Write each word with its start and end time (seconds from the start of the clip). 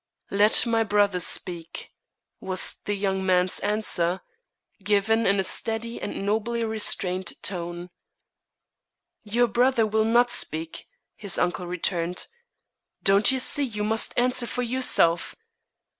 "Let 0.31 0.65
my 0.65 0.83
brother 0.83 1.19
speak," 1.19 1.91
was 2.39 2.77
the 2.85 2.95
young 2.95 3.23
man's 3.23 3.59
answer, 3.59 4.21
given 4.83 5.27
in 5.27 5.39
a 5.39 5.43
steady 5.43 6.01
and 6.01 6.25
nobly 6.25 6.63
restrained 6.63 7.33
tone. 7.43 7.91
"Your 9.21 9.45
brother 9.45 9.85
will 9.85 10.03
not 10.05 10.31
speak," 10.31 10.87
his 11.15 11.37
uncle 11.37 11.67
returned. 11.67 12.25
"Don't 13.03 13.31
you 13.31 13.37
see 13.37 13.61
you 13.63 13.83
must 13.83 14.17
answer 14.17 14.47
for 14.47 14.63
yourself? 14.63 15.35